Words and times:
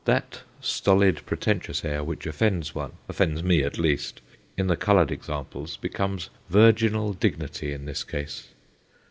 That 0.05 0.41
stolid 0.61 1.23
pretentious 1.27 1.85
air 1.85 2.03
which 2.03 2.25
offends 2.25 2.73
one 2.73 2.93
offends 3.07 3.43
me, 3.43 3.61
at 3.61 3.77
least 3.77 4.19
in 4.57 4.65
the 4.65 4.75
coloured 4.75 5.11
examples, 5.11 5.77
becomes 5.77 6.31
virginal 6.49 7.13
dignity 7.13 7.71
in 7.71 7.85
this 7.85 8.03
case. 8.03 8.47